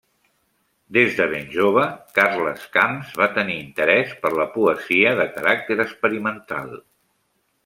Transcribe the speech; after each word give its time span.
Des 0.95 1.11
de 1.17 1.27
ben 1.33 1.43
jove, 1.55 1.83
Carles 2.19 2.65
Camps 2.77 3.13
va 3.23 3.29
tenir 3.37 3.59
interès 3.67 4.17
per 4.25 4.35
la 4.41 4.49
poesia 4.57 5.13
de 5.21 5.29
caràcter 5.37 5.83
experimental. 5.89 6.79